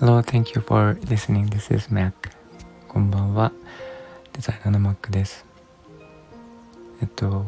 [0.00, 1.46] Hello, thank you for listening.
[1.46, 2.12] This is Mac.
[2.88, 3.52] こんばんは。
[4.32, 5.46] デザイナーの Mac です。
[7.00, 7.46] えっと、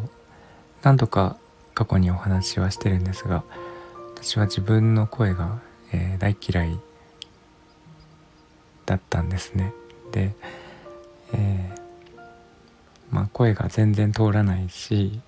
[0.85, 1.37] 何度か
[1.75, 3.43] 過去にお話はしてるんですが、
[4.15, 5.59] 私は自分の声が、
[5.93, 6.79] えー、大嫌い
[8.85, 9.73] だったんですね。
[10.13, 10.33] で、
[11.33, 11.81] えー、
[13.11, 15.21] まあ声が全然通らないし、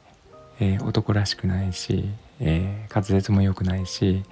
[0.61, 2.09] えー、男らしくないし、
[2.41, 4.23] えー、滑舌も良くないし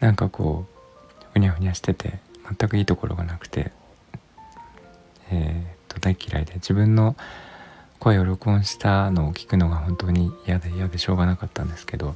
[0.00, 2.18] なんかこうふにゃふにゃしてて
[2.58, 3.72] 全くいいところがなくて、
[5.30, 7.16] えー、と大嫌いで自分の
[7.98, 12.14] 声を録音したのを聞くのが本当に嫌で嫌でしょうがなかったんですけど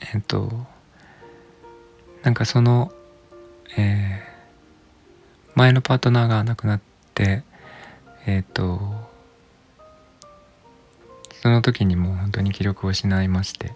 [0.00, 0.50] えっ、ー、と
[2.22, 2.92] なんかその、
[3.76, 6.80] えー、前のパートナーが亡くなっ
[7.14, 7.42] て
[8.26, 8.95] えっ、ー、と
[11.46, 13.72] その時にも本当に気力を失いまして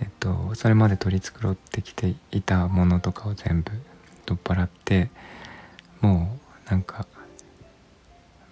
[0.00, 3.72] えっとそれまで取り繕ってきていたものとかを全部
[4.26, 5.10] 取っ払って
[6.00, 7.04] もうなんか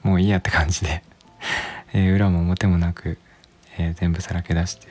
[0.03, 1.05] もういいやって感じで
[1.93, 3.17] えー、裏も表もなく、
[3.79, 4.89] えー、全部さらけ出して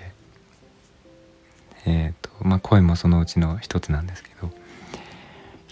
[1.86, 4.48] えっ、とまあ声もそのうちの一つなんですけど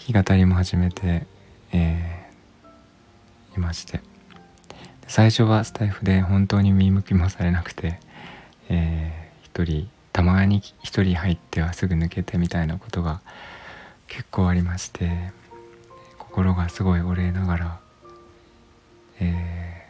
[0.06, 1.26] 弾き語りも始めて、
[1.72, 4.11] えー、いまして。
[5.12, 8.00] 最初はスタイフで本当に見向きもされなくて、
[8.70, 13.20] えー、一人たまに一人入ってはすぐ抜けてみたいなことが
[14.06, 15.10] 結構ありまして
[16.16, 17.80] 心がすごい折れながら、
[19.20, 19.84] え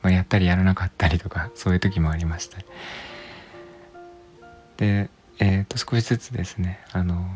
[0.00, 2.58] ー、まあ、やったりやらなかったりとかそういう時もありました。
[4.76, 5.10] で
[5.40, 7.26] えー、と少しずつですねあの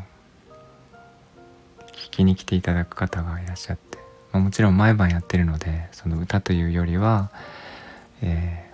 [1.87, 3.96] 聞きに来ていただく方がいらっしゃって
[4.37, 7.31] まあ、もちろん毎晩やってるのでその歌というよりは、
[8.21, 8.69] え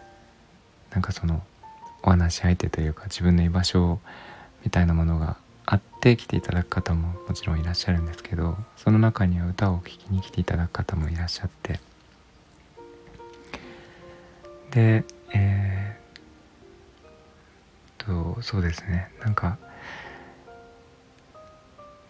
[0.92, 1.42] ー、なんかその
[2.03, 4.00] お話し相手というか自分の居場所
[4.66, 11.80] みたいなものがあって来ていただく方ももちろんいらっしゃるんですけどその中には歌を聴きに来ていただく方もいらっしゃって。
[14.71, 19.09] でえー、とそうですね。
[19.21, 19.58] なんか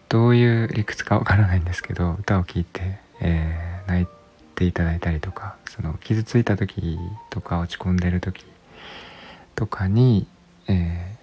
[0.08, 4.06] どういう理屈かわからないんですけど歌を聴いてえー、泣い
[4.54, 6.98] ていただいたりとかその傷ついた時
[7.30, 8.44] とか落ち込んでる時
[9.54, 10.26] とかに、
[10.68, 11.16] え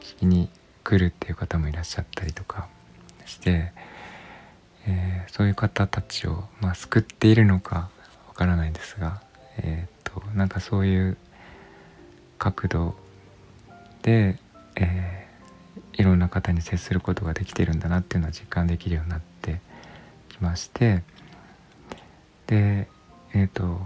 [0.00, 0.48] ー、聞きに
[0.82, 2.68] 来るっていう方もいらっしゃったりとか
[3.26, 3.72] して、
[4.86, 7.88] えー、そういう方たちを、まあ、救っているのか
[8.28, 9.22] わからないですが、
[9.58, 11.16] えーと、なんかそういう
[12.38, 12.94] 角度
[14.02, 14.38] で、
[14.76, 19.60] えー、いろんな方に接することができてるんだなっていうのは実感できるようになって
[20.28, 21.02] きまして。
[22.46, 22.88] で
[23.32, 23.80] えっ、ー、と、ま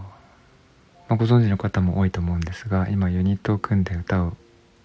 [1.10, 4.36] あ、ご存知の方も多いと思うんですが今ユニットを組んで歌を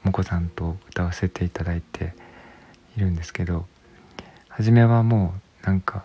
[0.04, 2.14] もこさんと歌わせていただいて
[2.98, 3.66] いるんですけど
[4.50, 5.34] 初めはも
[5.64, 6.04] うなんか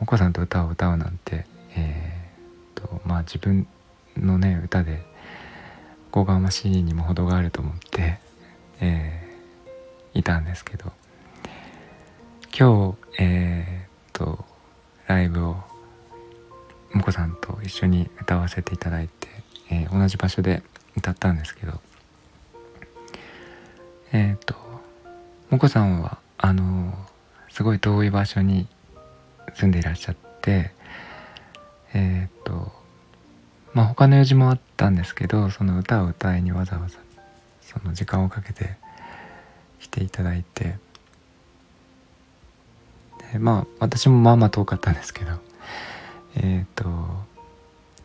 [0.00, 1.46] もこさんと歌を歌うなんて、
[1.76, 3.66] えーとまあ、自分
[4.16, 5.02] のね歌で
[6.08, 8.18] おこがましいにも程があると思って、
[8.80, 10.92] えー、いたんですけど
[12.58, 14.44] 今日えっ、と
[15.06, 15.56] ライブを
[17.64, 19.28] 一緒に歌わせていただいて、
[19.70, 20.62] えー、同じ場所で
[20.96, 21.80] 歌ったんですけど
[24.12, 24.54] えっ、ー、と
[25.50, 26.92] もこさんはあの
[27.50, 28.66] すごい遠い場所に
[29.54, 30.72] 住んでいらっしゃって
[31.94, 32.72] えっ、ー、と
[33.72, 36.98] まあ他の用事もあったんですけどその歌を歌いにわざわざ
[37.60, 38.76] その時間をかけて
[39.80, 40.76] 来ていただいて
[43.32, 45.32] でまあ私もまあまあ遠かったんですけど
[46.36, 46.84] えっ、ー、と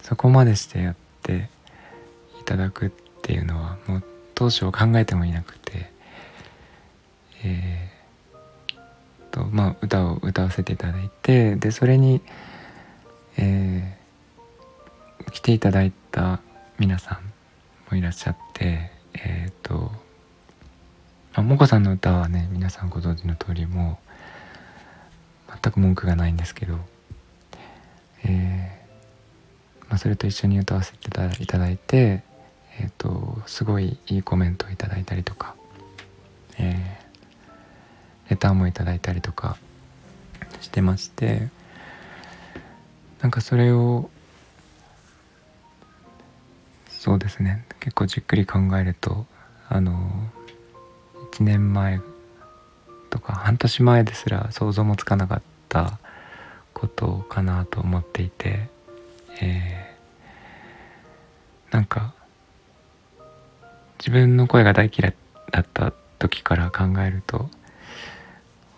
[0.08, 1.50] そこまでしてやって
[2.40, 2.90] いただくっ
[3.22, 4.04] ていうのはもう
[4.36, 5.92] 当初考えてもいなくて
[7.44, 12.22] えー、とまあ歌を歌わせていただいてでそれに、
[13.38, 16.40] えー、来ていただいた
[16.80, 19.92] 皆さんもいらっしゃってえっ、ー、と
[21.42, 24.00] もこさんの歌はね皆さんご存知の通りも
[25.50, 26.80] う全く文句がないんですけど
[28.24, 28.87] えー、
[29.90, 32.24] まあ、それと一緒に歌わせていただいて、
[32.80, 35.56] えーと、すごいいいコメントをいただいたりとか、
[36.60, 39.58] えー、レターもいただいたりとか
[40.62, 41.50] してまして
[43.22, 44.10] なんかそれを
[46.90, 49.26] そうですね結構じっくり考えると
[49.70, 50.12] あの
[51.34, 52.02] 1年前
[53.10, 56.00] とか半年前ですら想像もつかなかった
[56.74, 58.70] ことかなと思っていて、
[59.42, 59.77] えー、
[61.72, 62.14] なんか
[64.00, 65.16] 自分の声が大嫌い
[65.52, 67.50] だった時から考えると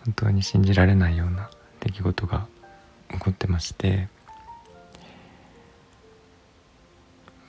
[0.06, 1.50] 本当に信じられないような
[1.82, 2.48] 出来事が
[3.12, 4.08] 起こってまして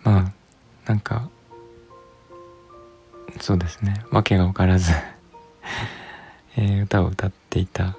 [0.02, 0.32] まあ
[0.86, 1.28] なんか
[3.40, 4.04] そうですね。
[4.10, 4.92] 訳が分からず
[6.56, 7.96] えー、歌を歌っていた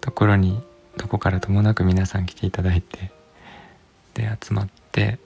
[0.00, 0.62] ところに
[0.96, 3.10] どこからともなく皆さん来ていただいて
[4.14, 5.18] で集まって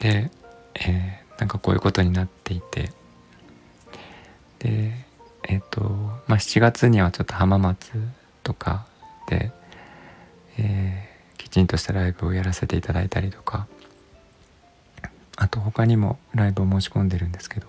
[0.00, 0.30] で、
[0.74, 2.92] えー、なんかこういうことになっていて。
[4.58, 4.92] で
[5.44, 5.80] えっ、ー、と
[6.26, 7.92] まあ7月にはちょっと浜松
[8.42, 8.86] とか
[9.26, 9.52] で、
[10.58, 13.66] えー、きちんとしたライブをやらせていただいたりとか。
[15.40, 17.66] あと他にもライブを申し込んでるんですけど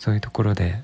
[0.00, 0.82] そういうところで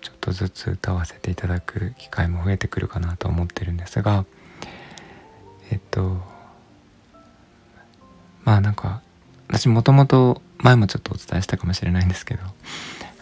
[0.00, 4.24] ちょっとずつ歌わせていただく機会も増えてくるかなと思ってるんですが
[5.70, 6.22] えっと
[8.44, 9.02] まあなんか
[9.48, 12.42] 私もともと前もちょっとお伝えしたかもしれないんですけど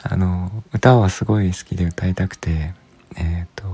[0.03, 2.75] あの歌はすごい好きで歌いたくて
[3.17, 3.65] えっ、と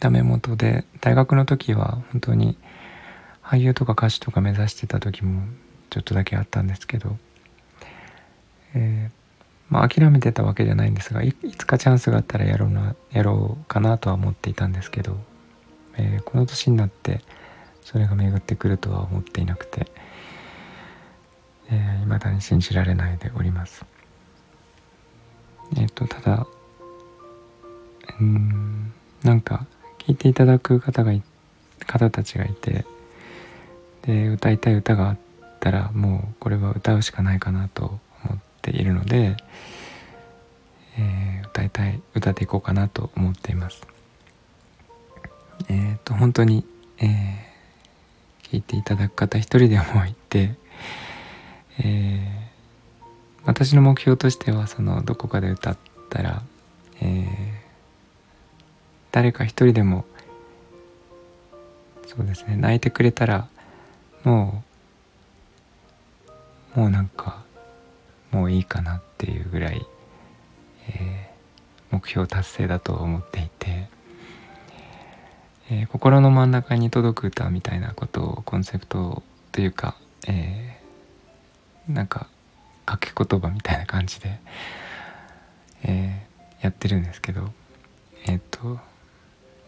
[0.00, 2.56] ダメ元で大学の時は本当に
[3.42, 5.42] 俳優とか歌手とか目指してた時も
[5.90, 7.16] ちょっとだけあったんですけど、
[8.74, 9.12] えー、
[9.68, 15.18] まあ、諦めてたわけじゃないんですがいつかチャンスがあったらやろうなやろうかなとは思っていたんですけど、
[15.96, 17.20] えー、この年になって
[17.84, 19.86] それが巡ってくるとは思っていなくて、
[21.74, 23.84] えー、だに信じられないでおります。
[25.74, 26.46] えっ、ー、とただ
[28.20, 28.92] うん
[29.22, 29.66] なんか
[29.98, 31.12] 聞いていただく方が
[31.86, 32.84] 方たちがいて
[34.02, 35.18] で歌いたい歌があっ
[35.60, 39.36] たらもうこれは歌うしかないかなと思っているので、
[40.98, 43.80] えー、歌いたい歌っていこうかなと思っています。
[45.70, 46.66] えっ、ー、と本当に、
[46.98, 50.54] えー、聞いていただく方一人でもいて
[51.78, 53.02] えー、
[53.44, 55.78] 私の目標としてはそのどこかで歌っ
[56.10, 56.42] たら、
[57.00, 57.26] えー、
[59.10, 60.04] 誰か一人でも
[62.06, 63.48] そうですね泣いてくれたら
[64.24, 64.62] も
[66.76, 67.42] うもうなんか
[68.30, 69.86] もういいかなっていうぐらい、
[70.88, 73.88] えー、目標達成だと思っていて、
[75.70, 79.22] えー、心の真ん中に届く歌みたいなことをコンセプト
[79.52, 79.96] というか、
[80.26, 80.78] え
[81.88, 82.26] なんか
[82.86, 84.38] 掛け言葉みたいな感じで、
[85.84, 87.52] えー、やってるんですけど
[88.26, 88.78] えっ、ー、と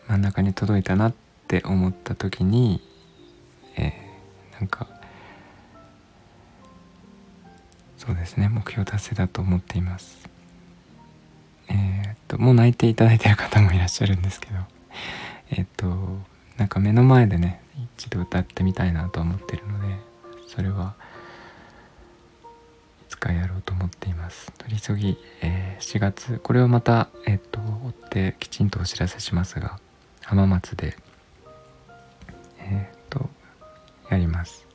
[0.08, 1.14] 真ん中に届いたなっ
[1.48, 2.80] て思った時に、
[3.76, 4.86] えー、なんか
[7.98, 10.28] そうですね目標達成だと思っています。
[11.68, 14.56] えっともう泣いていただいてる方もいらっしゃるんですけど
[15.50, 15.86] えっと
[16.58, 17.62] なんか目の前でね
[17.96, 19.96] 一度歌ってみたいなと思ってるので
[20.46, 20.94] それは
[23.24, 24.52] 回やろうと思っています。
[24.58, 29.80] 取り急ぎ、えー、4月これをまたえっ、と追ってきちんとお知らせしますが
[30.22, 30.94] 浜松で
[32.58, 33.30] えっ、と
[34.10, 34.66] やります。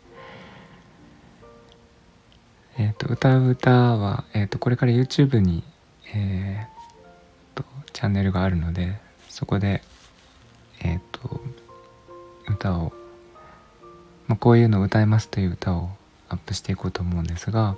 [2.80, 5.64] えっ、と歌う歌は、えっとこれから YouTube に、
[6.16, 7.64] えー、と
[7.94, 9.00] チャンネルがあるので
[9.30, 9.84] そこで
[10.82, 11.40] えっ、と
[12.48, 12.94] 歌を、
[14.28, 15.90] まあ、こういうのを歌いますという歌を
[16.30, 17.76] アップしていこうと思うんですが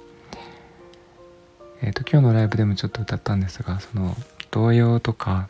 [1.84, 4.16] えーと、今日のライブでもちょっと歌ったんですがその
[4.52, 5.50] 童謡とか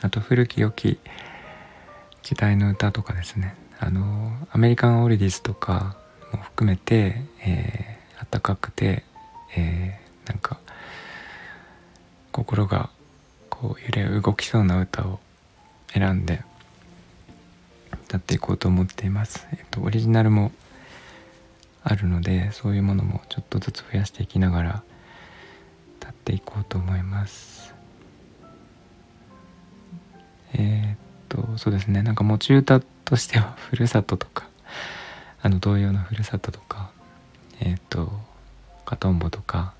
[0.00, 0.98] あと古き良き
[2.24, 5.96] 時代の歌とかですねあのアメリカンオリディスとか
[6.32, 9.04] も含めて、えー、あったかくて、
[9.56, 10.58] えー、なんか
[12.32, 12.90] 心が
[13.50, 15.20] こう揺れ動きそうな歌を
[15.92, 16.42] 選んで
[18.08, 19.46] 歌っていこうと思っています。
[19.52, 20.50] えっと、オリジナルも
[21.84, 24.82] あるのでそういうものもちょっとずつ増やしていきながら
[26.00, 27.74] 立っていこうと思います。
[30.54, 32.02] えー、っとそうですね。
[32.02, 34.48] なんか持ち歌としては ふるさととか
[35.42, 36.90] あの同様のふるさととか
[37.60, 38.10] えー、っと
[38.86, 39.74] カトンボとか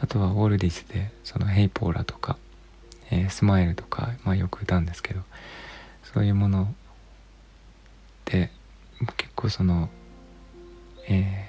[0.00, 2.38] あとはオールディスでそのヘイポーラとか、
[3.10, 5.20] えー、スマイルとか、まあ、よく歌うんですけど
[6.04, 6.74] そういうもの
[8.24, 8.50] で
[9.18, 9.90] 結構その
[11.12, 11.48] え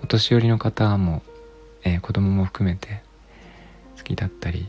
[0.00, 1.22] ー、お年寄りの方も、
[1.82, 3.02] えー、子供も含めて
[3.96, 4.68] 好きだったり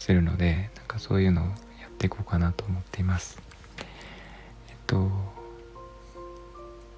[0.00, 1.52] するのでなんかそういうのをや
[1.86, 3.40] っていこうかなと思っています。
[4.68, 5.10] えっと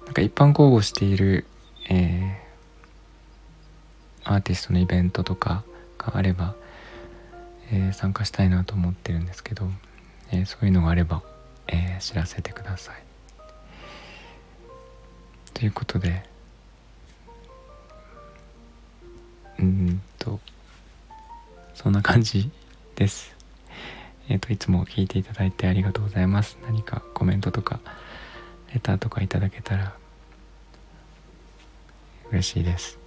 [0.05, 1.45] なんか一般公募している、
[1.87, 5.63] えー、アーティストのイベントとか
[5.99, 6.55] があれば、
[7.71, 9.67] えー、参加したいなと思ってるんですけど、
[10.31, 11.21] えー、そういうのがあれば、
[11.67, 13.10] え知らせてください。
[15.61, 16.23] ということで、
[19.59, 20.39] うんと。
[21.75, 22.49] そんな感じ
[22.95, 23.35] です。
[24.27, 26.57] えっ、といつも聞いていただいてありがとうございます。
[26.63, 27.79] 何かコメントとか
[28.73, 29.93] レターとかいただけたら
[32.31, 32.97] 嬉しいです。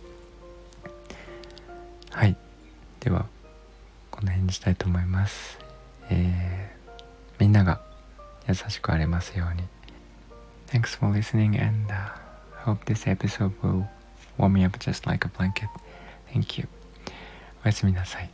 [2.12, 2.36] はい。
[3.00, 3.26] では
[4.12, 5.58] この辺にしたいと思います。
[6.08, 7.02] えー、
[7.40, 7.80] みんなが
[8.46, 9.64] 優しくありますように。
[10.68, 12.23] Thanks for listening and、uh,
[12.65, 13.87] hope this episode will
[14.37, 15.69] warm me up just like a blanket
[16.33, 16.67] Thank you
[17.63, 18.29] おやすみなさい